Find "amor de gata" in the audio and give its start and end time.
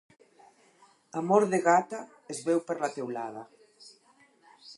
1.21-1.99